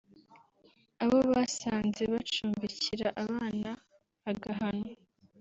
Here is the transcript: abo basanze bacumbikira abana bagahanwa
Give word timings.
abo 1.03 1.19
basanze 1.31 2.01
bacumbikira 2.13 3.07
abana 3.23 3.69
bagahanwa 4.23 4.89